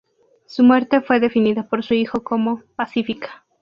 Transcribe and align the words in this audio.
Su 0.47 0.63
muerte 0.63 1.01
fue 1.01 1.19
definida 1.19 1.69
por 1.69 1.83
su 1.83 1.93
hijo 1.93 2.23
como 2.23 2.63
"pacífica". 2.75 3.45